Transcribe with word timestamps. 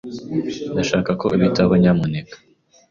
Ndashaka 0.71 1.11
ko 1.21 1.25
ubitaho, 1.35 1.73
nyamuneka. 1.81 2.35